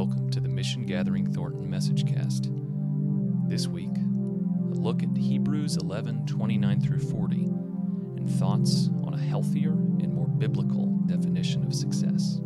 [0.00, 2.48] welcome to the Mission Gathering Thornton Message Cast.
[3.46, 9.72] This week, a look at Hebrews 11 29 through 40 and thoughts on a healthier
[9.72, 12.40] and more biblical definition of success.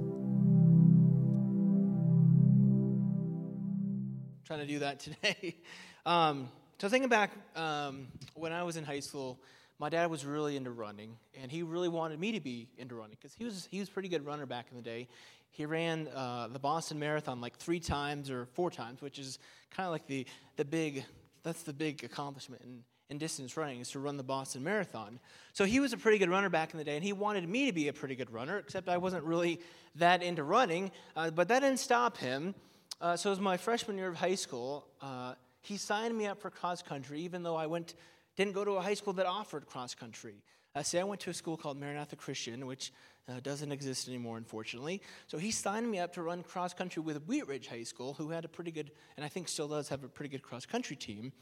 [4.44, 5.56] Trying to do that today.
[6.06, 6.48] Um,
[6.80, 9.38] so, thinking back um, when I was in high school,
[9.78, 13.16] my dad was really into running, and he really wanted me to be into running
[13.20, 15.08] because he was he was a pretty good runner back in the day.
[15.50, 19.38] He ran uh, the Boston Marathon like three times or four times, which is
[19.70, 20.26] kind of like the
[20.56, 21.04] the big
[21.42, 25.20] that's the big accomplishment in, in distance running is to run the Boston Marathon.
[25.52, 27.66] So he was a pretty good runner back in the day, and he wanted me
[27.66, 29.60] to be a pretty good runner, except I wasn't really
[29.96, 30.90] that into running.
[31.14, 32.54] Uh, but that didn't stop him.
[33.00, 34.86] Uh, so it was my freshman year of high school.
[35.02, 37.94] Uh, he signed me up for cross country, even though I went
[38.36, 40.42] didn't go to a high school that offered cross country.
[40.76, 42.92] I say I went to a school called Maranatha Christian, which
[43.28, 45.00] uh, doesn't exist anymore, unfortunately.
[45.28, 48.30] So he signed me up to run cross country with Wheat Ridge High School, who
[48.30, 50.96] had a pretty good, and I think still does have a pretty good cross country
[50.96, 51.32] team.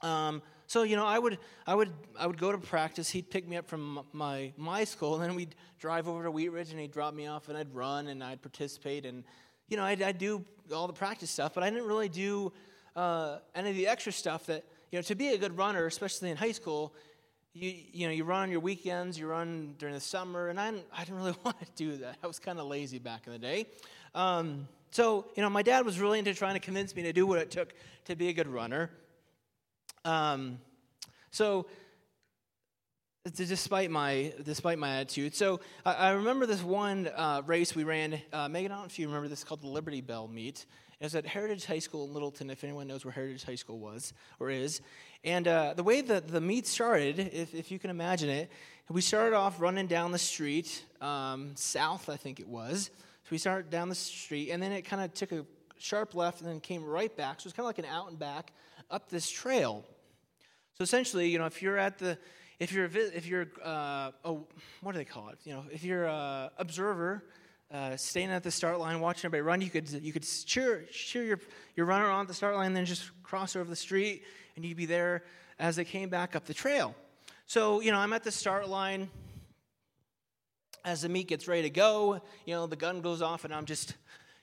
[0.00, 3.08] Um, so you know, I would, I would, I would go to practice.
[3.08, 6.48] He'd pick me up from my my school, and then we'd drive over to Wheat
[6.48, 9.22] Ridge, and he'd drop me off, and I'd run, and I'd participate, and
[9.68, 10.44] you know, I'd, I'd do
[10.74, 12.52] all the practice stuff, but I didn't really do
[12.96, 16.30] uh, any of the extra stuff that you know, to be a good runner, especially
[16.30, 16.94] in high school,
[17.54, 20.70] you, you know, you run on your weekends, you run during the summer, and I
[20.70, 22.18] didn't, I didn't really want to do that.
[22.22, 23.66] I was kind of lazy back in the day.
[24.14, 27.26] Um, so, you know, my dad was really into trying to convince me to do
[27.26, 27.72] what it took
[28.04, 28.90] to be a good runner.
[30.04, 30.58] Um,
[31.30, 31.66] so,
[33.34, 38.20] despite my despite my attitude, so I, I remember this one uh, race we ran.
[38.30, 40.66] Uh, Megan, I don't know if you remember this, called the Liberty Bell Meet,
[41.02, 43.80] it was at Heritage High School in Littleton, if anyone knows where Heritage High School
[43.80, 44.80] was or is.
[45.24, 48.52] And uh, the way that the meet started, if, if you can imagine it,
[48.88, 52.92] we started off running down the street, um, south, I think it was.
[53.24, 55.44] So we started down the street, and then it kind of took a
[55.76, 57.40] sharp left and then came right back.
[57.40, 58.52] So it's kind of like an out and back
[58.88, 59.84] up this trail.
[60.78, 62.16] So essentially, you know, if you're at the,
[62.60, 64.46] if you're, if you're, uh, oh,
[64.82, 65.38] what do they call it?
[65.42, 67.24] You know, if you're a observer
[67.72, 69.60] uh, staying at the start line, watching everybody run.
[69.60, 71.40] You could, you could cheer, cheer your,
[71.74, 74.24] your runner on at the start line, then just cross over the street,
[74.56, 75.24] and you'd be there
[75.58, 76.94] as they came back up the trail.
[77.46, 79.08] So, you know, I'm at the start line.
[80.84, 83.66] As the meet gets ready to go, you know, the gun goes off, and I'm
[83.66, 83.94] just,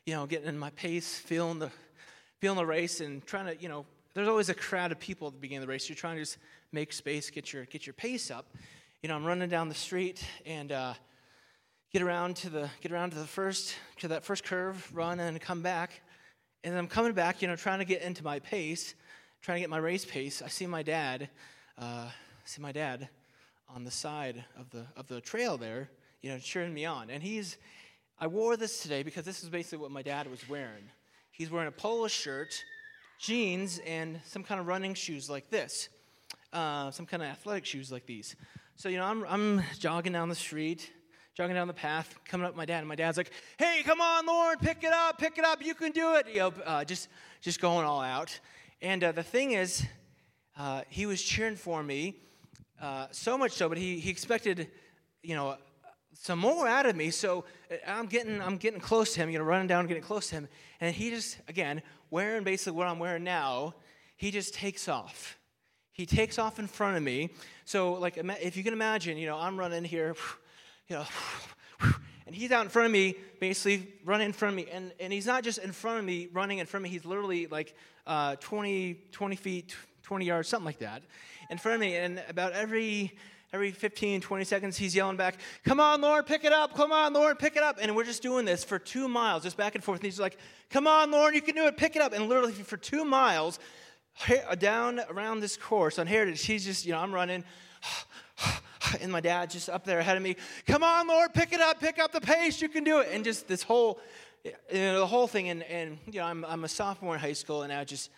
[0.05, 1.69] you know, getting in my pace, feeling the,
[2.39, 5.33] feeling the race, and trying to, you know, there's always a crowd of people at
[5.33, 5.89] the beginning of the race.
[5.89, 6.37] You're trying to just
[6.71, 8.55] make space, get your, get your pace up.
[9.03, 10.93] You know, I'm running down the street, and, uh,
[11.91, 15.39] get around to the get around to the first to that first curve, run and
[15.41, 16.01] come back.
[16.63, 18.93] And I'm coming back, you know, trying to get into my pace,
[19.41, 20.41] trying to get my race pace.
[20.41, 21.29] I see my dad,
[21.77, 22.09] uh,
[22.45, 23.09] see my dad
[23.73, 25.89] on the side of the of the trail there,
[26.21, 27.09] you know, cheering me on.
[27.09, 27.57] And he's
[28.19, 30.83] I wore this today because this is basically what my dad was wearing.
[31.31, 32.53] He's wearing a polo shirt,
[33.19, 35.87] jeans, and some kind of running shoes like this,
[36.51, 38.35] uh, some kind of athletic shoes like these.
[38.75, 40.91] So you know, I'm I'm jogging down the street
[41.39, 44.01] jogging down the path, coming up with my dad, and my dad's like, "Hey, come
[44.01, 46.83] on, Lauren, pick it up, pick it up, you can do it." You know, uh,
[46.83, 47.07] just
[47.39, 48.37] just going all out.
[48.81, 49.85] And uh, the thing is,
[50.57, 52.17] uh, he was cheering for me
[52.81, 54.69] uh, so much so, but he he expected,
[55.23, 55.55] you know,
[56.11, 57.09] some more out of me.
[57.09, 60.27] So uh, I'm getting I'm getting close to him, you know, running down, getting close
[60.31, 60.49] to him,
[60.81, 63.75] and he just again wearing basically what I'm wearing now.
[64.17, 65.37] He just takes off.
[65.93, 67.29] He takes off in front of me.
[67.63, 70.15] So, like, if you can imagine, you know, I'm running here
[70.89, 71.05] you know,
[72.25, 74.71] and he's out in front of me, basically running in front of me.
[74.71, 77.05] And, and he's not just in front of me, running in front of me, he's
[77.05, 77.75] literally like
[78.07, 81.03] uh, 20, 20 feet, 20 yards, something like that,
[81.49, 81.95] in front of me.
[81.95, 83.13] And about every
[83.51, 86.75] every 15, 20 seconds, he's yelling back, Come on, Lord, pick it up.
[86.75, 87.77] Come on, Lord, pick it up.
[87.81, 89.99] And we're just doing this for two miles, just back and forth.
[89.99, 90.37] And he's like,
[90.69, 91.77] Come on, Lord, you can do it.
[91.77, 92.13] Pick it up.
[92.13, 93.59] And literally for two miles,
[94.57, 97.43] down around this course on Heritage, he's just, you know, I'm running.
[99.01, 100.35] and my dad just up there ahead of me,
[100.65, 103.09] come on, Lord, pick it up, pick up the pace, you can do it.
[103.11, 103.99] And just this whole,
[104.43, 105.49] you know, the whole thing.
[105.49, 108.09] And, and you know, I'm, I'm a sophomore in high school, and I just,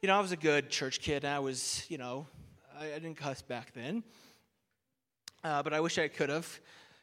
[0.00, 2.26] you know, I was a good church kid, and I was, you know,
[2.78, 4.02] I, I didn't cuss back then.
[5.44, 6.60] Uh, but I wish I could have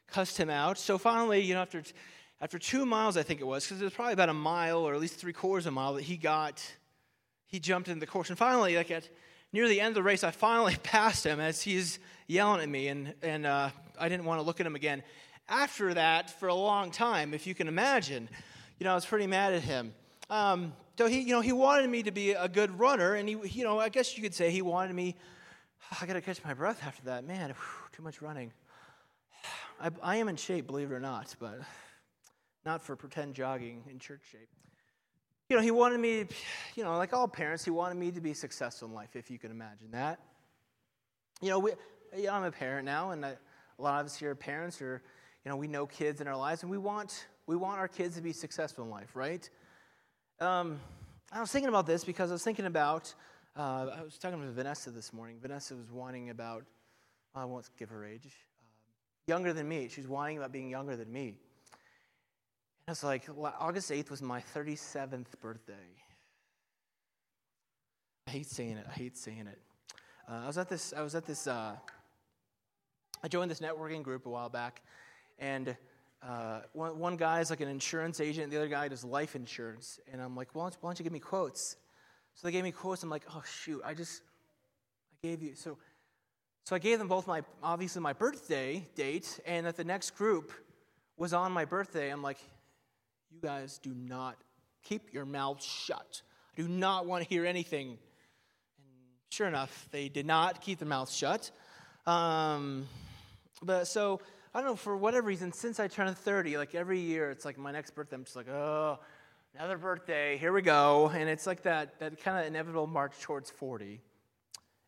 [0.08, 0.78] cussed him out.
[0.78, 1.82] So finally, you know, after,
[2.42, 4.94] after two miles, I think it was, because it was probably about a mile or
[4.94, 6.62] at least three quarters of a mile that he got,
[7.46, 8.30] he jumped into the course.
[8.30, 9.08] And finally, like at
[9.54, 12.88] near the end of the race, I finally passed him as he's yelling at me,
[12.90, 13.70] and, and uh,
[14.00, 15.04] I didn't want to look at him again.
[15.48, 18.28] After that, for a long time, if you can imagine,
[18.80, 19.94] you know, I was pretty mad at him.
[20.30, 23.38] Um, so he, you know, he wanted me to be a good runner, and he,
[23.44, 25.16] you know, I guess you could say he wanted me.
[26.02, 27.26] I got to catch my breath after that.
[27.26, 28.52] Man, whew, too much running.
[29.82, 31.60] I, I am in shape, believe it or not, but
[32.66, 34.50] not for pretend jogging in church shape.
[35.50, 36.26] You know, he wanted me,
[36.76, 39.38] you know, like all parents, he wanted me to be successful in life, if you
[39.38, 40.20] can imagine that.
[41.42, 41.72] You know, we,
[42.16, 43.36] you know I'm a parent now, and I,
[43.78, 45.02] a lot of us here are parents, or
[45.44, 48.16] you know, we know kids in our lives, and we want we want our kids
[48.16, 49.50] to be successful in life, right?
[50.40, 50.80] Um,
[51.32, 53.14] I was thinking about this because I was thinking about.
[53.56, 55.38] Uh, I was talking to Vanessa this morning.
[55.42, 56.64] Vanessa was whining about.
[57.36, 58.26] I won't give her age.
[58.26, 58.66] Um,
[59.28, 59.90] younger than me.
[59.90, 61.36] She's whining about being younger than me.
[62.86, 63.24] And it's like
[63.60, 65.74] August 8th was my 37th birthday.
[68.28, 68.86] I hate saying it.
[68.90, 69.60] I hate saying it.
[70.30, 70.94] Uh, I was at this.
[70.96, 71.48] I was at this.
[71.48, 71.76] Uh,
[73.24, 74.82] I joined this networking group a while back,
[75.40, 75.76] and
[76.28, 80.00] uh, one, one guy is like an insurance agent, the other guy does life insurance.
[80.12, 81.76] And I'm like, well, why don't, why don't you give me quotes?
[82.36, 83.04] So they gave me quotes.
[83.04, 84.22] I'm like, oh shoot, I just
[85.24, 85.78] I gave you so.
[86.66, 90.54] So I gave them both my obviously my birthday date, and that the next group
[91.18, 92.10] was on my birthday.
[92.10, 92.40] I'm like,
[93.34, 94.38] you guys do not
[94.84, 96.22] keep your mouths shut.
[96.56, 97.90] I do not want to hear anything.
[97.90, 97.98] And
[99.30, 101.52] sure enough, they did not keep their mouths shut.
[102.06, 102.88] Um,
[103.62, 104.22] but so
[104.54, 107.58] I don't know, for whatever reason, since I turned 30, like every year, it's like
[107.58, 109.00] my next birthday, I'm just like, oh,
[109.56, 111.08] another birthday, here we go.
[111.14, 114.00] And it's like that, that kind of inevitable march towards 40.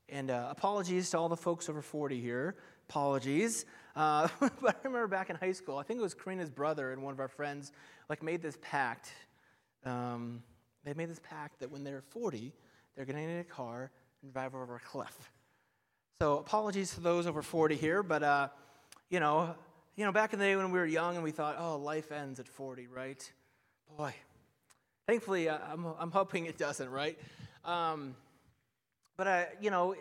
[0.09, 2.55] And uh, apologies to all the folks over 40 here.
[2.89, 3.65] Apologies.
[3.95, 7.01] Uh, but I remember back in high school, I think it was Karina's brother and
[7.01, 7.71] one of our friends,
[8.09, 9.11] like, made this pact.
[9.85, 10.43] Um,
[10.83, 12.53] they made this pact that when they're 40,
[12.95, 15.31] they're going to in a car and drive over a cliff.
[16.21, 18.47] So apologies to those over 40 here, but uh,
[19.09, 19.53] you know,
[19.95, 22.11] you know, back in the day when we were young and we thought, oh, life
[22.11, 23.31] ends at 40, right?
[23.97, 24.13] Boy,
[25.07, 27.17] thankfully, uh, I'm, I'm hoping it doesn't, right?
[27.63, 28.15] Um,
[29.17, 29.95] but, I, you know,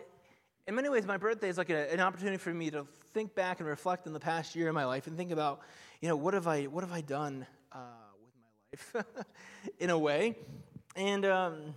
[0.67, 3.61] in many ways, my birthday is like a, an opportunity for me to think back
[3.61, 5.61] and reflect on the past year of my life and think about,
[6.01, 7.77] you know, what have I, what have I done uh,
[8.21, 9.25] with my life
[9.79, 10.35] in a way?
[10.97, 11.73] And, um,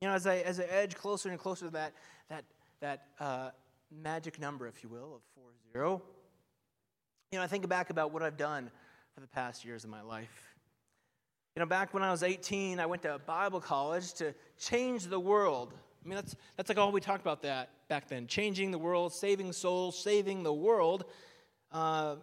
[0.00, 1.92] you know, as I, as I edge closer and closer to that,
[2.30, 2.44] that,
[2.80, 3.50] that uh,
[3.90, 5.42] magic number, if you will, of
[5.74, 6.00] Zero.
[7.30, 8.70] You know, I think back about what I've done
[9.14, 10.54] for the past years of my life.
[11.54, 15.20] You know, back when I was 18, I went to Bible college to change the
[15.20, 15.74] world.
[16.02, 19.12] I mean, that's, that's like all we talked about that back then changing the world,
[19.12, 21.04] saving souls, saving the world.
[21.72, 22.14] Uh,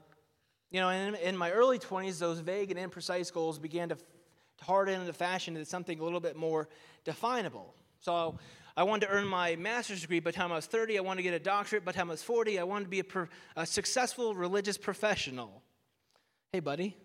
[0.71, 4.65] you know, in, in my early 20s, those vague and imprecise goals began to, to
[4.65, 6.69] harden into fashion into something a little bit more
[7.03, 7.75] definable.
[7.99, 8.39] So
[8.77, 10.97] I wanted to earn my master's degree by the time I was 30.
[10.97, 12.59] I wanted to get a doctorate by the time I was 40.
[12.59, 13.27] I wanted to be a,
[13.57, 15.61] a successful religious professional.
[16.53, 16.95] Hey, buddy.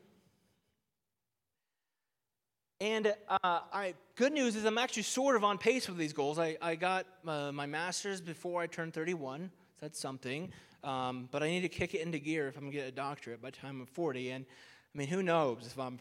[2.83, 6.41] And uh, I, good news is I'm actually sort of on pace with these goals.
[6.41, 9.53] I, I got uh, my master's before I turned 31.
[9.53, 10.53] So that's something.
[10.83, 12.91] Um, but I need to kick it into gear if I'm going to get a
[12.91, 14.31] doctorate by the time I'm 40.
[14.31, 14.45] And
[14.93, 16.01] I mean, who knows if I'm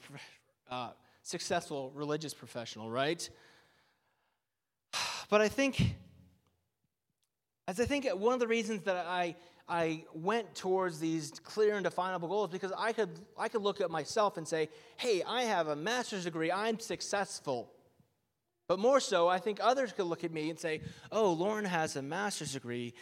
[0.72, 0.90] a uh,
[1.22, 3.30] successful religious professional, right?
[5.30, 5.84] But I think,
[7.68, 9.36] as I think one of the reasons that I,
[9.72, 13.90] I went towards these clear and definable goals because I could, I could look at
[13.90, 17.72] myself and say, hey, I have a master's degree, I'm successful.
[18.68, 21.96] But more so, I think others could look at me and say, oh, Lauren has
[21.96, 22.94] a master's degree,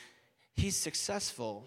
[0.54, 1.66] he's successful.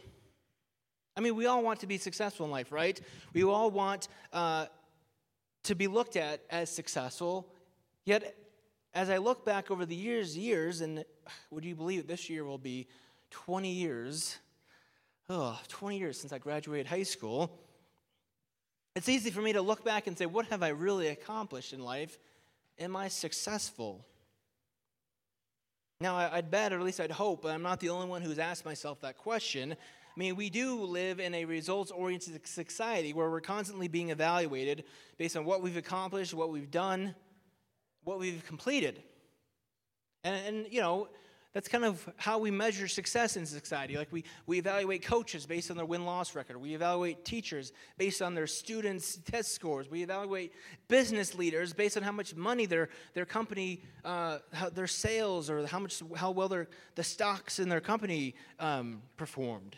[1.17, 3.01] I mean, we all want to be successful in life, right?
[3.35, 4.67] We all want uh,
[5.65, 7.49] to be looked at as successful,
[8.05, 8.37] yet
[8.95, 11.05] as I look back over the years, years, and
[11.51, 12.87] would you believe it, this year will be
[13.31, 14.39] 20 years,
[15.33, 17.59] oh, 20 years since I graduated high school.
[18.95, 21.81] It's easy for me to look back and say, what have I really accomplished in
[21.81, 22.19] life?
[22.79, 24.05] Am I successful?
[26.01, 28.39] Now, I'd bet, or at least I'd hope, but I'm not the only one who's
[28.39, 29.73] asked myself that question.
[29.73, 34.85] I mean, we do live in a results oriented society where we're constantly being evaluated
[35.17, 37.15] based on what we've accomplished, what we've done,
[38.05, 39.03] what we've completed.
[40.25, 41.09] And, and, you know,
[41.53, 43.97] that's kind of how we measure success in society.
[43.99, 46.57] Like we, we evaluate coaches based on their win loss record.
[46.57, 49.91] We evaluate teachers based on their students' test scores.
[49.91, 50.55] We evaluate
[50.89, 54.39] business leaders based on how much money their, their company, uh,
[54.73, 59.77] their sales, or how, much, how well their, the stocks in their company um, performed.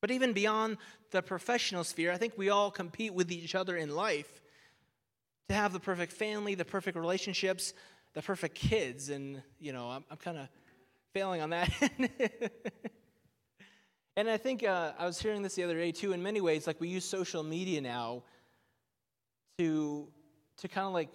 [0.00, 0.78] But even beyond
[1.12, 4.42] the professional sphere, I think we all compete with each other in life
[5.48, 7.74] to have the perfect family, the perfect relationships,
[8.14, 9.08] the perfect kids.
[9.08, 10.48] And, you know, I'm, I'm kind of
[11.12, 11.70] failing on that.
[14.16, 16.12] and I think uh, I was hearing this the other day too.
[16.12, 18.22] In many ways, like we use social media now
[19.58, 20.08] to
[20.58, 21.10] to kind of like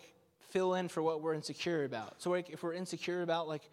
[0.49, 2.21] fill in for what we're insecure about.
[2.21, 3.69] So like, if we're insecure about like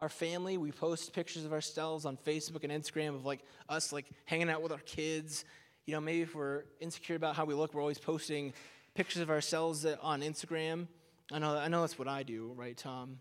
[0.00, 4.06] our family, we post pictures of ourselves on Facebook and Instagram of like us like
[4.24, 5.44] hanging out with our kids.
[5.86, 8.52] You know, maybe if we're insecure about how we look, we're always posting
[8.94, 10.86] pictures of ourselves on Instagram.
[11.32, 13.20] I know, I know that's what I do, right, Tom?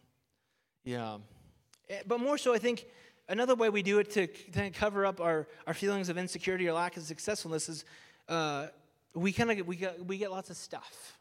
[0.84, 1.18] Yeah.
[1.90, 2.86] Eh, but more so, I think
[3.30, 6.98] another way we do it to, cover up our, our feelings of insecurity or lack
[6.98, 7.86] of successfulness is
[8.30, 8.68] uh,
[9.14, 11.18] we kind of we get, we get lots of stuff.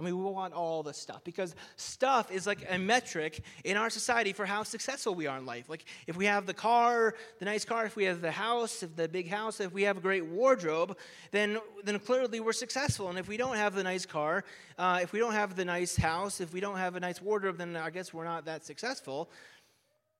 [0.00, 3.90] I mean, we want all the stuff because stuff is like a metric in our
[3.90, 5.68] society for how successful we are in life.
[5.68, 8.96] Like, if we have the car, the nice car, if we have the house, if
[8.96, 10.96] the big house, if we have a great wardrobe,
[11.32, 13.10] then, then clearly we're successful.
[13.10, 14.44] And if we don't have the nice car,
[14.78, 17.58] uh, if we don't have the nice house, if we don't have a nice wardrobe,
[17.58, 19.30] then I guess we're not that successful.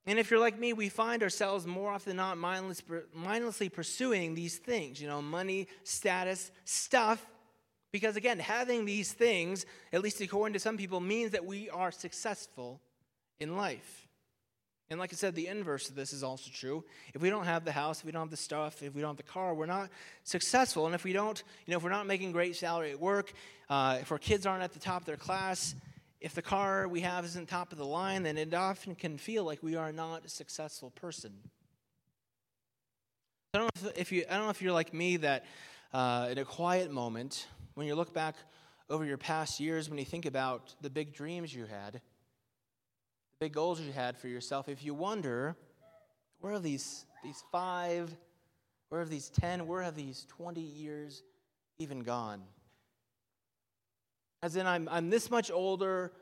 [0.07, 2.83] And if you're like me, we find ourselves more often than not mindless,
[3.15, 7.25] mindlessly pursuing these things, you know, money, status, stuff
[7.93, 11.91] because again, having these things, at least according to some people, means that we are
[11.91, 12.81] successful
[13.39, 14.07] in life.
[14.91, 16.85] And like I said, the inverse of this is also true.
[17.15, 19.11] If we don't have the house, if we don't have the stuff, if we don't
[19.11, 19.89] have the car, we're not
[20.25, 20.87] successful.
[20.87, 23.33] And if we don't, you know, if we're not making great salary at work,
[23.69, 25.77] uh, if our kids aren't at the top of their class,
[26.21, 29.45] if the car we have isn't top of the line, then it often can feel
[29.45, 31.33] like we are not a successful person.
[33.55, 35.47] I don't know if, if you, I don't know if you're like me that
[35.93, 38.37] uh, in a quiet moment, when you look back
[38.91, 42.01] over your past years, when you think about the big dreams you had, the
[43.41, 45.57] big goals you had for yourself, if you wonder,
[46.41, 48.15] where are these, these five,
[48.91, 51.23] where have these 10, where have these 20 years
[51.79, 52.43] even gone?
[54.43, 56.13] As in, I'm, I'm this much older,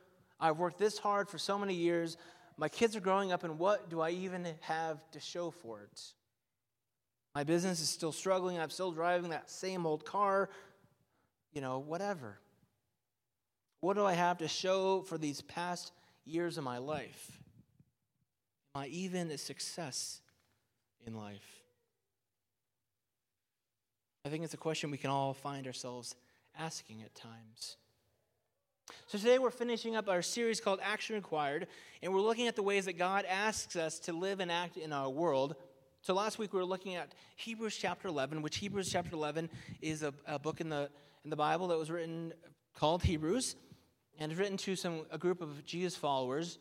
[0.40, 2.16] I've worked this hard for so many years,
[2.56, 6.02] my kids are growing up, and what do I even have to show for it?
[7.34, 10.50] My business is still struggling, I'm still driving that same old car,
[11.52, 12.40] you know, whatever.
[13.80, 15.92] What do I have to show for these past
[16.24, 17.38] years of my life?
[18.74, 20.20] Am I even a success
[21.06, 21.62] in life?
[24.24, 26.16] I think it's a question we can all find ourselves
[26.58, 27.76] asking at times.
[29.06, 31.66] So today we're finishing up our series called Action Required,
[32.02, 34.92] and we're looking at the ways that God asks us to live and act in
[34.92, 35.56] our world.
[36.02, 40.02] So last week we were looking at Hebrews chapter 11, which Hebrews chapter 11 is
[40.02, 40.90] a, a book in the
[41.24, 42.32] in the Bible that was written
[42.74, 43.56] called Hebrews,
[44.18, 46.58] and it's written to some a group of Jesus followers.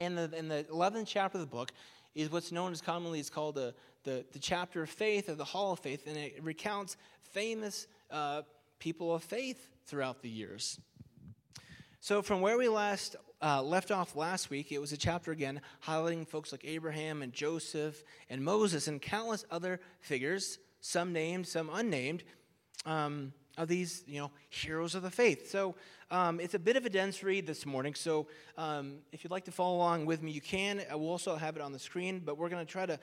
[0.00, 1.72] And the, in the 11th chapter of the book
[2.14, 5.44] is what's known as commonly is called the, the, the chapter of faith or the
[5.44, 6.96] hall of faith, and it recounts
[7.32, 8.42] famous uh,
[8.78, 10.78] people of faith throughout the years.
[12.04, 15.62] So, from where we last uh, left off last week, it was a chapter again
[15.82, 21.70] highlighting folks like Abraham and Joseph and Moses and countless other figures, some named, some
[21.72, 22.22] unnamed,
[22.84, 25.50] um, of these, you know, heroes of the faith.
[25.50, 25.76] So
[26.10, 27.94] um, it's a bit of a dense read this morning.
[27.94, 28.26] So
[28.58, 30.82] um, if you'd like to follow along with me, you can.
[30.90, 33.00] I will also have it on the screen, but we're going to try to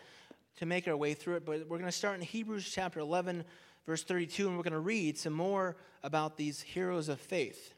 [0.58, 1.46] to make our way through it.
[1.48, 3.46] But we're going to start in Hebrews chapter 11,
[3.88, 7.74] verse 32, and we're going to read some more about these heroes of faith.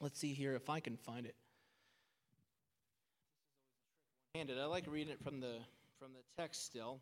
[0.00, 1.34] Let's see here if I can find it.
[4.34, 4.58] Handed.
[4.58, 5.54] I like reading it from the
[5.98, 7.00] from the text still.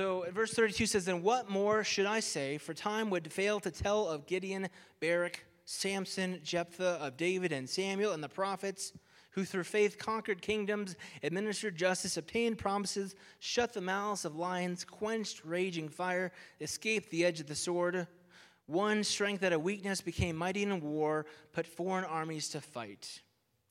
[0.00, 2.56] So verse 32 says, And what more should I say?
[2.56, 8.12] For time would fail to tell of Gideon, Barak, Samson, Jephthah, of David and Samuel
[8.12, 8.94] and the prophets,
[9.32, 15.44] who through faith conquered kingdoms, administered justice, obtained promises, shut the mouths of lions, quenched
[15.44, 18.06] raging fire, escaped the edge of the sword.
[18.70, 23.20] Won strength out of weakness became mighty in war, put foreign armies to fight,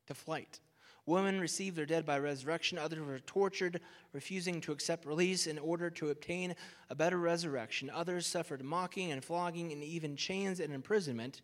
[0.07, 0.59] to flight.
[1.05, 2.77] Women received their dead by resurrection.
[2.77, 3.79] Others were tortured,
[4.11, 6.53] refusing to accept release in order to obtain
[6.89, 7.89] a better resurrection.
[7.89, 11.43] Others suffered mocking and flogging and even chains and imprisonment.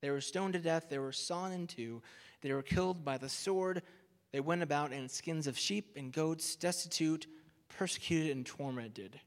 [0.00, 0.86] They were stoned to death.
[0.88, 2.00] They were sawn in two.
[2.40, 3.82] They were killed by the sword.
[4.32, 7.26] They went about in skins of sheep and goats, destitute,
[7.68, 9.20] persecuted, and tormented.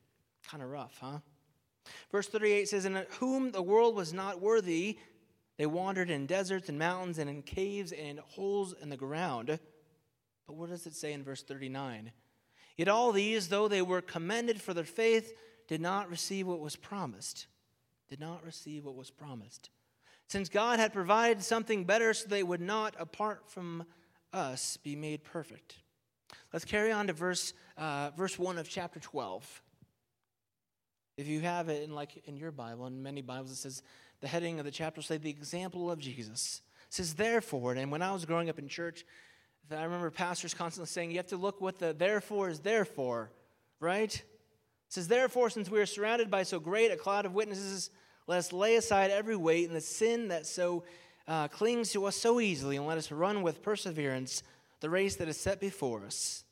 [0.48, 1.20] Kind of rough, huh?
[2.12, 4.98] Verse 38 says, In whom the world was not worthy,
[5.58, 9.60] they wandered in deserts and mountains and in caves and in holes in the ground.
[10.48, 12.12] But what does it say in verse 39?
[12.78, 15.34] Yet all these, though they were commended for their faith,
[15.68, 17.48] did not receive what was promised.
[18.10, 19.70] Did not receive what was promised.
[20.28, 23.86] Since God had provided something better so they would not, apart from
[24.34, 25.76] us, be made perfect.
[26.54, 29.62] Let's carry on to verse, uh, verse 1 of chapter 12.
[31.22, 33.84] If you have it in like in your Bible, in many Bibles, it says,
[34.22, 36.64] the heading of the chapter say the example of Jesus.
[36.88, 39.06] It says therefore, and when I was growing up in church,
[39.70, 43.30] I remember pastors constantly saying you have to look what the therefore is there for,
[43.80, 44.12] right?
[44.12, 44.24] It
[44.90, 47.92] says therefore, since we are surrounded by so great a cloud of witnesses,
[48.26, 50.86] let us lay aside every weight and the sin that so
[51.28, 54.42] uh, clings to us so easily, and let us run with perseverance
[54.80, 56.46] the race that is set before us,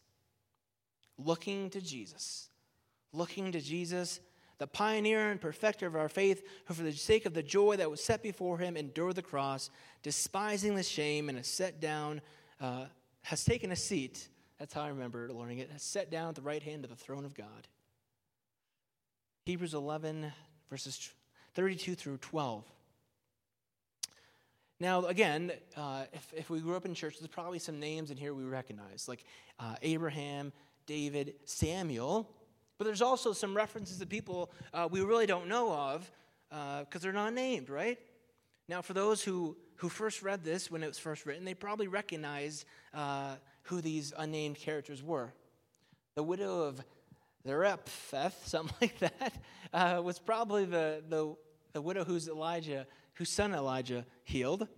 [1.18, 2.50] looking to Jesus,
[3.12, 4.20] looking to Jesus
[4.60, 7.90] the pioneer and perfecter of our faith, who for the sake of the joy that
[7.90, 9.70] was set before him endured the cross,
[10.04, 12.22] despising the shame, and has set down,
[12.62, 12.86] uh,
[13.22, 14.28] has taken a seat.
[14.60, 15.72] That's how I remember learning it.
[15.72, 17.68] Has set down at the right hand of the throne of God.
[19.46, 20.32] Hebrews 11,
[20.70, 21.10] verses
[21.56, 22.66] 32 through 12.
[24.82, 28.18] Now, again, uh, if, if we grew up in church, there's probably some names in
[28.18, 29.26] here we recognize, like
[29.60, 30.54] uh, Abraham,
[30.86, 32.30] David, Samuel.
[32.80, 36.10] But there's also some references to people uh, we really don't know of
[36.50, 38.00] because uh, they're not named, right?
[38.70, 41.90] Now, for those who, who first read this when it was first written, they probably
[41.90, 45.34] recognized uh, who these unnamed characters were.
[46.16, 46.82] The widow of
[47.46, 49.34] Zarephath, something like that,
[49.74, 51.36] uh, was probably the, the,
[51.74, 54.70] the widow whose Elijah, whose son Elijah healed.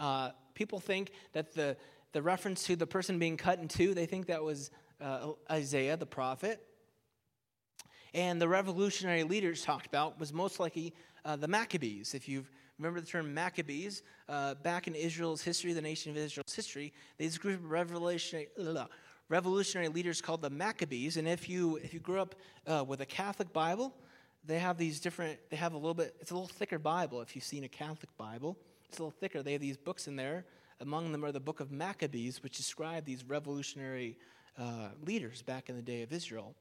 [0.00, 1.76] Uh, people think that the,
[2.10, 5.96] the reference to the person being cut in two, they think that was uh, Isaiah
[5.96, 6.60] the prophet
[8.14, 12.14] and the revolutionary leaders talked about was most likely uh, the Maccabees.
[12.14, 12.44] If you
[12.78, 17.38] remember the term Maccabees, uh, back in Israel's history, the nation of Israel's history, these
[17.38, 18.86] group of revolutionary, uh,
[19.28, 21.16] revolutionary leaders called the Maccabees.
[21.16, 22.34] And if you if you grew up
[22.66, 23.94] uh, with a Catholic Bible,
[24.44, 25.38] they have these different.
[25.50, 26.14] They have a little bit.
[26.20, 27.20] It's a little thicker Bible.
[27.20, 29.42] If you've seen a Catholic Bible, it's a little thicker.
[29.42, 30.44] They have these books in there.
[30.80, 34.18] Among them are the book of Maccabees, which describe these revolutionary
[34.58, 36.56] uh, leaders back in the day of Israel.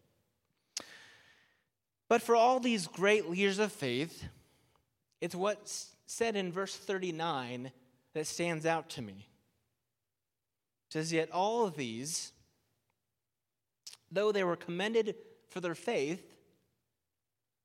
[2.11, 4.25] But for all these great leaders of faith,
[5.21, 7.71] it's what's said in verse 39
[8.13, 9.29] that stands out to me.
[10.89, 12.33] It says, Yet all of these,
[14.11, 15.15] though they were commended
[15.51, 16.21] for their faith,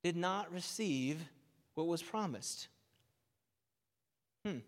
[0.04, 1.28] did not receive
[1.74, 2.68] what was promised.
[4.44, 4.58] Hmm.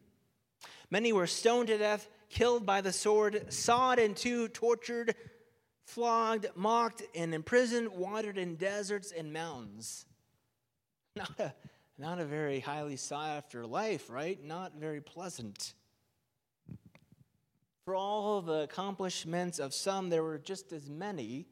[0.91, 5.15] Many were stoned to death, killed by the sword, sawed in two, tortured,
[5.89, 10.05] flogged, mocked, and imprisoned, wandered in deserts and mountains.
[11.17, 11.55] Not a,
[11.99, 14.41] not a very highly sought after life, right?
[14.45, 15.75] Not very pleasant.
[17.85, 21.47] For all the accomplishments of some, there were just as many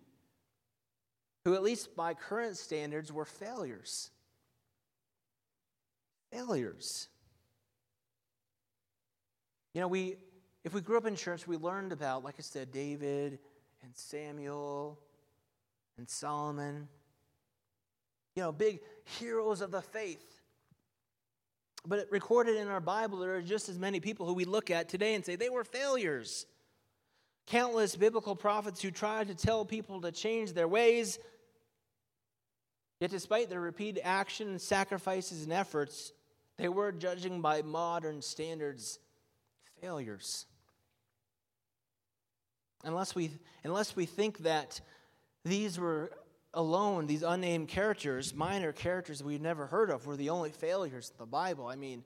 [1.44, 4.10] who, at least by current standards, were failures.
[6.30, 7.08] Failures.
[9.74, 10.14] You know, we,
[10.62, 13.40] if we grew up in church, we learned about, like I said, David
[13.86, 14.98] and Samuel
[15.96, 16.88] and Solomon.
[18.34, 20.40] You know, big heroes of the faith.
[21.86, 24.88] But recorded in our Bible, there are just as many people who we look at
[24.88, 26.46] today and say they were failures.
[27.46, 31.20] Countless biblical prophets who tried to tell people to change their ways.
[33.00, 36.12] Yet, despite their repeated action, sacrifices, and efforts,
[36.56, 38.98] they were judging by modern standards
[39.80, 40.46] failures.
[42.86, 43.30] Unless we,
[43.64, 44.80] unless we think that
[45.44, 46.12] these were
[46.54, 51.18] alone, these unnamed characters, minor characters we've never heard of, were the only failures in
[51.18, 51.66] the Bible.
[51.66, 52.04] I mean,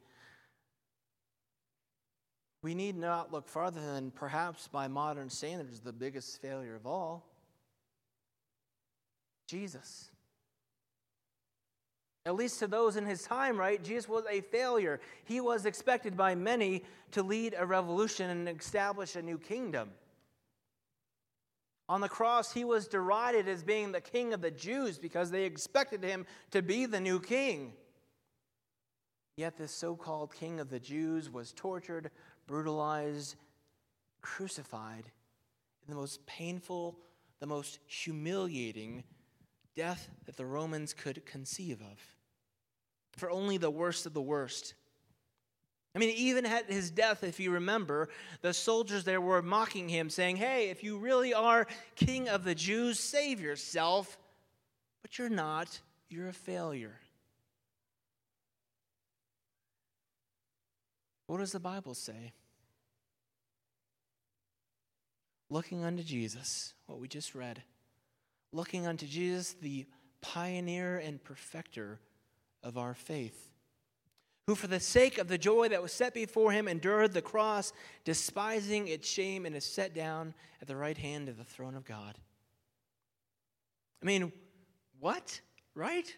[2.63, 7.27] we need not look farther than perhaps by modern standards the biggest failure of all
[9.49, 10.09] Jesus.
[12.25, 13.83] At least to those in his time, right?
[13.83, 14.99] Jesus was a failure.
[15.25, 19.91] He was expected by many to lead a revolution and establish a new kingdom.
[21.91, 25.43] On the cross, he was derided as being the king of the Jews because they
[25.43, 27.73] expected him to be the new king.
[29.37, 32.13] Yet, this so called king of the Jews was tortured,
[32.47, 33.35] brutalized,
[34.21, 35.11] crucified
[35.83, 36.97] in the most painful,
[37.41, 39.03] the most humiliating
[39.75, 41.99] death that the Romans could conceive of.
[43.17, 44.75] For only the worst of the worst
[45.95, 48.09] I mean, even at his death, if you remember,
[48.43, 52.55] the soldiers there were mocking him, saying, Hey, if you really are king of the
[52.55, 54.17] Jews, save yourself.
[55.03, 57.01] But you're not, you're a failure.
[61.27, 62.33] What does the Bible say?
[65.49, 67.63] Looking unto Jesus, what we just read,
[68.53, 69.87] looking unto Jesus, the
[70.21, 71.99] pioneer and perfecter
[72.63, 73.50] of our faith
[74.51, 77.73] who for the sake of the joy that was set before him endured the cross,
[78.05, 81.85] despising its shame, and is set down at the right hand of the throne of
[81.85, 82.19] God.
[84.03, 84.33] I mean,
[84.99, 85.41] what?
[85.77, 86.13] Right?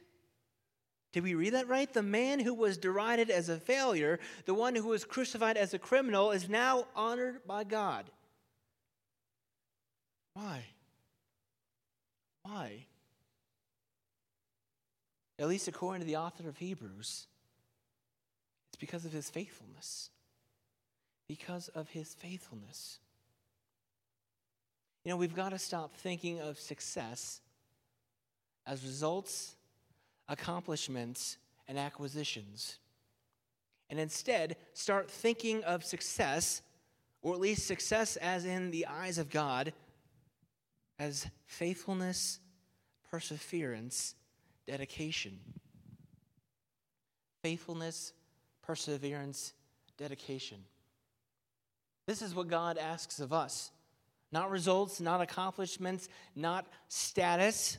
[1.13, 1.93] Did we read that right?
[1.93, 5.79] The man who was derided as a failure, the one who was crucified as a
[5.79, 8.07] criminal, is now honored by God.
[10.33, 10.65] Why?
[12.45, 12.87] Why?
[15.39, 17.27] At least according to the author of Hebrews
[18.83, 20.11] because of his faithfulness.
[21.27, 22.99] Because of his faithfulness.
[25.05, 27.41] You know, we've got to stop thinking of success
[28.67, 29.57] as results
[30.29, 31.37] accomplishments,
[31.69, 32.79] and acquisitions.
[33.91, 36.63] And instead, start thinking of success,
[37.21, 39.73] or at least success as in the eyes of God,
[40.99, 42.41] as faithfulness,
[43.11, 44.15] perseverance,
[44.67, 45.39] dedication.
[47.43, 48.13] Faithfulness,
[48.73, 49.53] perseverance,
[49.99, 50.57] dedication.
[52.07, 53.71] This is what God asks of us.
[54.33, 57.77] Not results, not accomplishments, not status,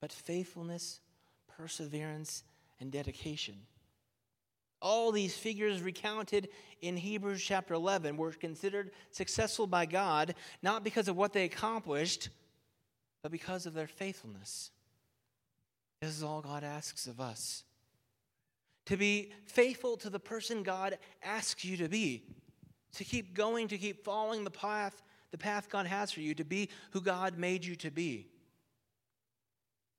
[0.00, 1.00] but faithfulness,
[1.48, 2.44] perseverance,
[2.78, 3.56] and dedication.
[4.80, 6.50] All these figures recounted
[6.82, 12.28] in Hebrews chapter 11 were considered successful by God, not because of what they accomplished,
[13.24, 14.70] but because of their faithfulness.
[16.00, 17.64] This is all God asks of us.
[18.86, 22.24] To be faithful to the person God asks you to be.
[22.96, 26.44] To keep going, to keep following the path, the path God has for you, to
[26.44, 28.28] be who God made you to be.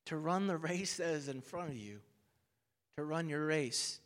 [0.08, 2.00] To run the race that is in front of you.
[2.98, 4.00] To run your race.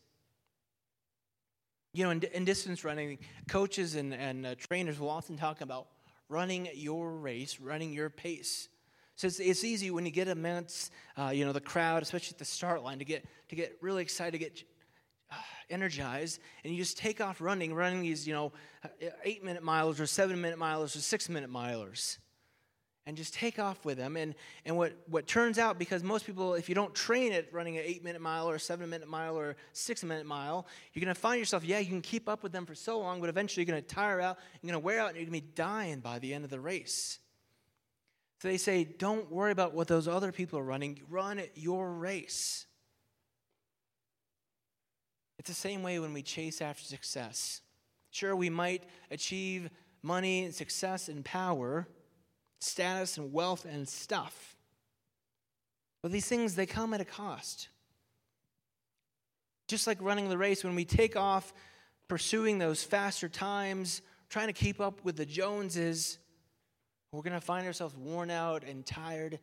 [1.93, 3.17] You know, in, in distance running,
[3.49, 5.87] coaches and, and uh, trainers will often talk about
[6.29, 8.69] running your race, running your pace.
[9.17, 12.37] So it's, it's easy when you get amongst, uh, you know, the crowd, especially at
[12.37, 14.63] the start line, to get, to get really excited, to get
[15.31, 15.35] uh,
[15.71, 18.53] energized, and you just take off running, running these, you know,
[18.85, 22.19] uh, eight minute milers or seven minute milers or six minute milers.
[23.07, 24.17] And just take off with them.
[24.17, 27.77] And, and what, what turns out, because most people, if you don't train at running
[27.77, 31.39] an eight minute mile or seven minute mile or six minute mile, you're to find
[31.39, 33.81] yourself, yeah, you can keep up with them for so long, but eventually you're to
[33.81, 36.51] tire out, you're to wear out, and you're to be dying by the end of
[36.51, 37.19] the race.
[38.39, 42.65] So they say, don't worry about what those other people are running, run your race.
[45.39, 47.61] It's the same way when we chase after success.
[48.11, 49.69] Sure, we might achieve
[50.03, 51.87] money and success and power,
[52.59, 54.55] status and wealth and stuff.
[56.01, 57.69] But these things, they come at a cost.
[59.67, 61.53] Just like running the race, when we take off
[62.07, 66.19] pursuing those faster times, trying to keep up with the Joneses,
[67.17, 69.39] we're going to find ourselves worn out and tired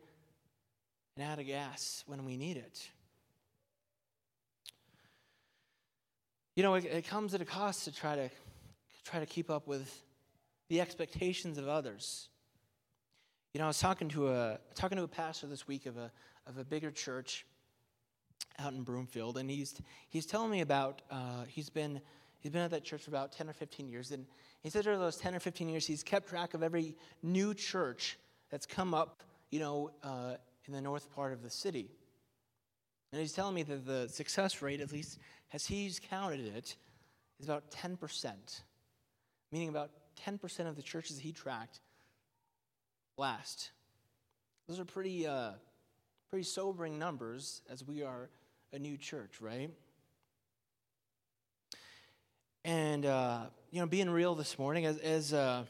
[1.16, 2.88] and out of gas when we need it.
[6.54, 8.30] You know, it, it comes at a cost to try to
[9.04, 10.04] try to keep up with
[10.68, 12.28] the expectations of others.
[13.54, 16.12] You know, I was talking to a talking to a pastor this week of a
[16.46, 17.44] of a bigger church
[18.60, 22.00] out in Broomfield, and he's he's telling me about uh, he's been
[22.38, 24.26] he's been at that church for about ten or fifteen years, and
[24.64, 28.18] he said over those 10 or 15 years, he's kept track of every new church
[28.50, 31.90] that's come up, you know, uh, in the north part of the city.
[33.12, 35.18] And he's telling me that the success rate, at least
[35.52, 36.76] as he's counted it,
[37.38, 38.32] is about 10%,
[39.52, 39.90] meaning about
[40.26, 41.80] 10% of the churches he tracked
[43.18, 43.70] last.
[44.66, 45.52] Those are pretty, uh,
[46.30, 48.30] pretty sobering numbers as we are
[48.72, 49.70] a new church, right?
[52.64, 55.66] And, uh, you know, being real this morning, as, as, a,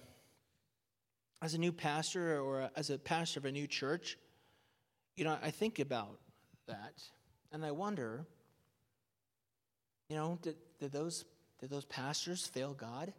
[1.42, 4.16] as a new pastor or as a pastor of a new church,
[5.16, 6.20] you know, I think about
[6.66, 7.02] that
[7.52, 8.26] and I wonder,
[10.08, 11.24] you know, did, did, those,
[11.60, 13.12] did those pastors fail God?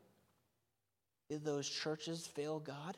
[1.30, 2.96] Did those churches fail God?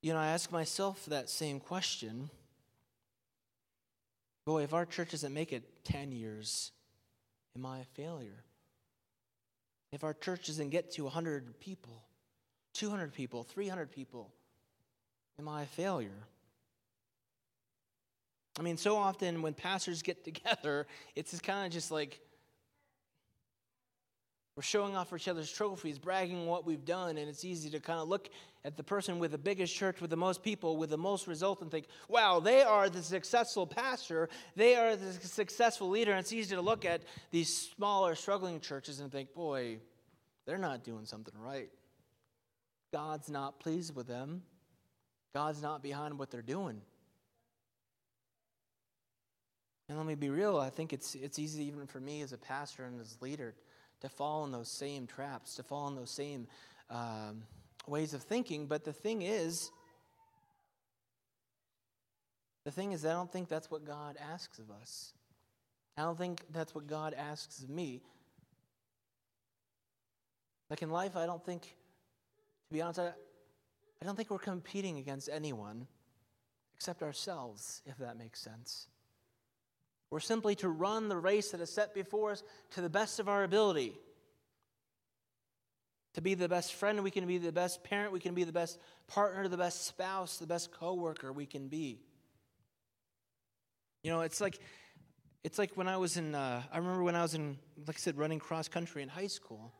[0.00, 2.30] You know, I ask myself that same question
[4.48, 6.72] Boy, if our church doesn't make it 10 years,
[7.54, 8.44] am I a failure?
[9.92, 12.02] If our church doesn't get to 100 people,
[12.72, 14.32] 200 people, 300 people,
[15.38, 16.24] am I a failure?
[18.58, 22.18] I mean, so often when pastors get together, it's kind of just like
[24.58, 28.00] we're showing off each other's trophies, bragging what we've done, and it's easy to kind
[28.00, 28.28] of look
[28.64, 31.62] at the person with the biggest church, with the most people, with the most result,
[31.62, 36.10] and think, wow, they are the successful pastor, they are the successful leader.
[36.10, 39.78] And it's easy to look at these smaller, struggling churches and think, boy,
[40.44, 41.70] they're not doing something right.
[42.92, 44.42] God's not pleased with them,
[45.36, 46.80] God's not behind what they're doing.
[49.88, 52.38] And let me be real, I think it's, it's easy even for me as a
[52.38, 53.54] pastor and as a leader
[54.00, 56.46] to fall in those same traps, to fall in those same
[56.90, 57.42] um,
[57.86, 58.66] ways of thinking.
[58.66, 59.70] But the thing is,
[62.64, 65.12] the thing is, I don't think that's what God asks of us.
[65.96, 68.02] I don't think that's what God asks of me.
[70.70, 73.12] Like in life, I don't think, to be honest, I,
[74.00, 75.86] I don't think we're competing against anyone
[76.76, 78.86] except ourselves, if that makes sense.
[80.10, 82.42] We're simply to run the race that is set before us
[82.72, 83.94] to the best of our ability.
[86.14, 88.52] to be the best friend we can be, the best parent we can be, the
[88.52, 92.00] best partner, the best spouse, the best coworker we can be.
[94.02, 94.58] You know, it's like
[95.44, 96.34] it's like when I was in.
[96.34, 99.28] Uh, I remember when I was in, like I said, running cross country in high
[99.28, 99.72] school.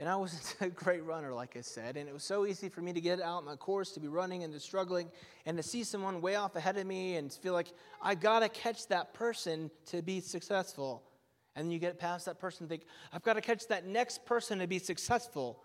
[0.00, 2.80] And I wasn't a great runner, like I said, and it was so easy for
[2.80, 5.10] me to get out my course, to be running and to struggling,
[5.46, 7.68] and to see someone way off ahead of me and feel like
[8.00, 11.02] I gotta catch that person to be successful.
[11.58, 12.82] And then you get past that person and think,
[13.12, 15.58] I've got to catch that next person to be successful.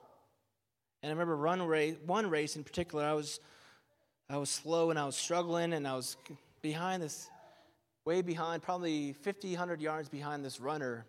[1.03, 3.39] And I remember run race, one race in particular, I was,
[4.27, 6.17] I was slow and I was struggling and I was
[6.63, 7.29] behind this,
[8.05, 11.05] way behind, probably 50, 100 yards behind this runner.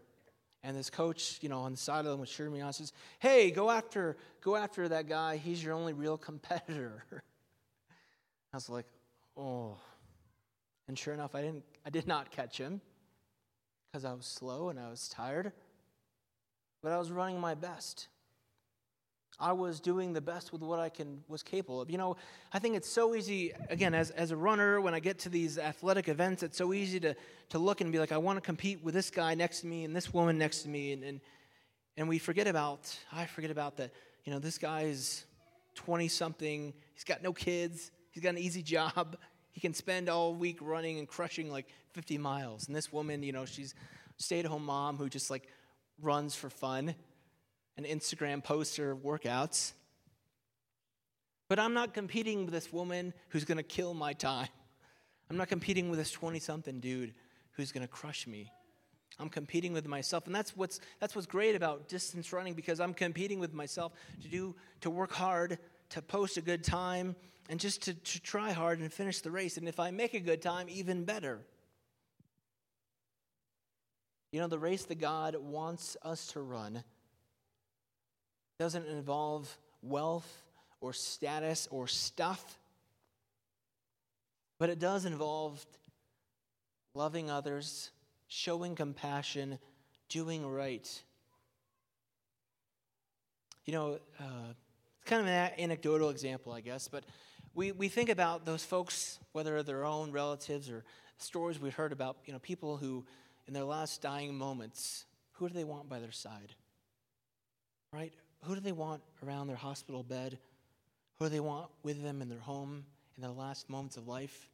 [0.66, 2.92] And this coach, you know, on the side of them was cheering me on, says,
[3.18, 5.37] Hey, go after, go after that guy.
[5.37, 7.05] He's your only real competitor.
[7.12, 8.87] I was like,
[9.37, 9.77] Oh.
[10.88, 12.81] And sure enough, I didn't I did not catch him
[13.90, 15.53] because I was slow and I was tired,
[16.83, 18.09] but I was running my best.
[19.40, 21.90] I was doing the best with what I can was capable of.
[21.90, 22.16] You know,
[22.53, 25.59] I think it's so easy, again, as, as a runner, when I get to these
[25.59, 27.16] athletic events, it's so easy to,
[27.51, 29.85] to look and be like, I want to compete with this guy next to me
[29.85, 30.92] and this woman next to me.
[30.92, 31.20] And, and,
[31.97, 33.92] and we forget about, I forget about that,
[34.25, 35.25] you know, this guy is
[35.75, 39.16] 20 something, he's got no kids, he's got an easy job,
[39.51, 42.68] he can spend all week running and crushing like 50 miles.
[42.68, 43.75] And this woman, you know, she's
[44.16, 45.49] stay at home mom who just like
[46.01, 46.94] runs for fun
[47.76, 49.72] and Instagram poster her workouts.
[51.48, 54.48] But I'm not competing with this woman who's going to kill my time.
[55.30, 57.14] I'm not competing with this 20 something dude
[57.52, 58.50] who's going to crush me.
[59.18, 60.26] I'm competing with myself.
[60.26, 64.28] And that's what's, that's what's great about distance running because I'm competing with myself to
[64.28, 65.58] do, to work hard,
[65.90, 67.14] to post a good time,
[67.48, 69.56] and just to, to try hard and finish the race.
[69.56, 71.40] And if I make a good time, even better.
[74.32, 76.82] You know, the race that God wants us to run
[78.59, 80.43] doesn't involve wealth
[80.81, 82.59] or status or stuff,
[84.59, 85.64] but it does involve
[86.95, 87.90] loving others,
[88.29, 89.59] showing compassion,
[90.09, 91.03] doing right.
[93.64, 94.53] You know, uh,
[95.01, 97.05] it's kind of an anecdotal example, I guess, but
[97.55, 100.85] we, we think about those folks, whether their own relatives or
[101.19, 103.05] stories we've heard about, you know, people who,
[103.47, 106.55] in their last dying moments, who do they want by their side?
[107.93, 108.12] Right?
[108.46, 110.38] Who do they want around their hospital bed?
[111.18, 112.85] Who do they want with them in their home
[113.16, 114.48] in their last moments of life?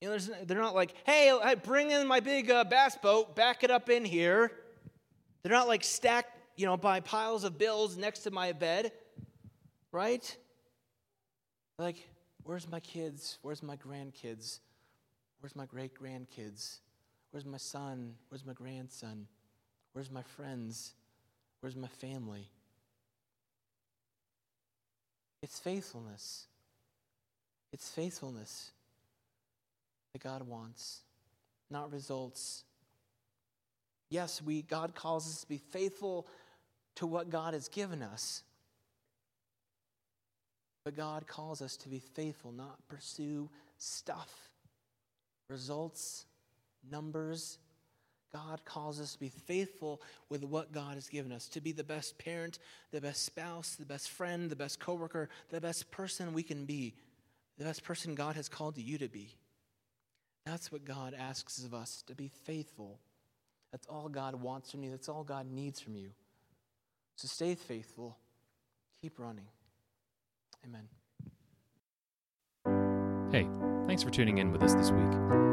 [0.00, 3.70] You know, they're not like, hey, bring in my big uh, bass boat, back it
[3.70, 4.50] up in here.
[5.42, 8.92] They're not like stacked, you know, by piles of bills next to my bed,
[9.92, 10.36] right?
[11.78, 12.08] Like,
[12.44, 13.38] where's my kids?
[13.42, 14.58] Where's my grandkids?
[15.40, 16.78] Where's my great grandkids?
[17.30, 18.14] Where's my son?
[18.28, 19.26] Where's my grandson?
[19.92, 20.94] Where's my friends?
[21.62, 22.50] Where's my family?
[25.42, 26.46] It's faithfulness.
[27.72, 28.72] It's faithfulness
[30.12, 31.02] that God wants,
[31.70, 32.64] not results.
[34.10, 36.26] Yes, we God calls us to be faithful
[36.96, 38.42] to what God has given us.
[40.84, 43.48] But God calls us to be faithful, not pursue
[43.78, 44.50] stuff,
[45.48, 46.26] results,
[46.90, 47.58] numbers.
[48.34, 51.84] God calls us to be faithful with what God has given us, to be the
[51.84, 52.58] best parent,
[52.90, 56.94] the best spouse, the best friend, the best coworker, the best person we can be,
[57.58, 59.36] the best person God has called you to be.
[60.46, 62.98] That's what God asks of us, to be faithful.
[63.70, 64.90] That's all God wants from you.
[64.90, 66.10] That's all God needs from you.
[67.16, 68.16] So stay faithful.
[69.00, 69.46] Keep running.
[70.64, 70.88] Amen.
[73.30, 73.46] Hey,
[73.86, 75.12] thanks for tuning in with us this week.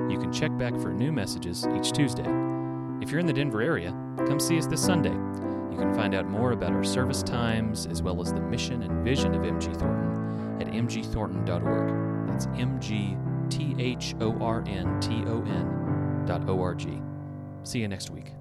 [0.10, 2.59] You can check back for new messages each Tuesday.
[3.02, 5.14] If you're in the Denver area, come see us this Sunday.
[5.14, 9.04] You can find out more about our service times as well as the mission and
[9.06, 12.28] vision of MG Thornton at mgthornton.org.
[12.28, 13.16] That's M G
[13.50, 17.02] T H O R N T O N dot O R G.
[17.64, 18.34] See you next week.